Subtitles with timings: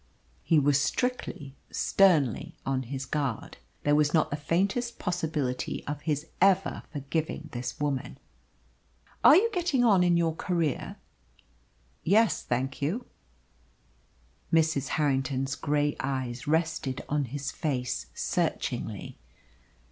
[0.41, 3.59] He was strictly, sternly on his guard.
[3.83, 8.17] There was not the faintest possibility of his ever forgiving this woman.
[9.23, 10.95] "And you are getting on in your career?"
[12.03, 13.05] "Yes, thank you."
[14.51, 14.87] Mrs.
[14.97, 19.19] Harrington's grey eyes rested on his face searchingly.